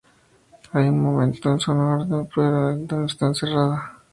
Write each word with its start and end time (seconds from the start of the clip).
Hay 0.71 0.89
un 0.89 0.99
monumento 0.99 1.51
en 1.51 1.59
su 1.59 1.69
honor 1.71 2.01
en 2.01 2.07
el 2.07 2.27
lugar 2.35 2.87
donde 2.87 3.05
está 3.05 3.27
enterrada. 3.27 3.97